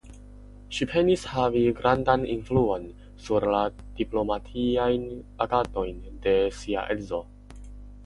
Ŝi 0.77 0.85
penis 0.93 1.25
havi 1.31 1.61
grandan 1.81 2.23
influon 2.37 2.89
sur 3.27 3.47
la 3.57 3.61
diplomatiajn 4.01 5.07
agadojn 5.49 6.05
de 6.27 6.37
sia 6.63 6.93
edzo. 6.99 7.27